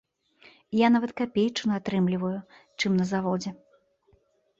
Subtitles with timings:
[0.77, 2.39] Я нават капейчыну атрымліваю,
[2.85, 3.51] чым на заводзе.